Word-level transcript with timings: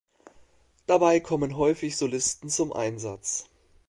Dabei 0.87 1.19
kommen 1.19 1.57
häufig 1.57 1.95
Solisten 1.95 2.49
zum 2.49 2.73
Einsatz. 2.73 3.45